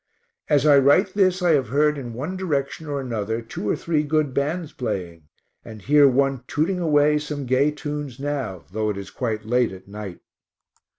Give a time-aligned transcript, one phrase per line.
[0.49, 4.01] As I write this I have heard in one direction or another two or three
[4.01, 5.27] good bands playing
[5.63, 9.87] and hear one tooting away some gay tunes now, though it is quite late at
[9.87, 10.21] night.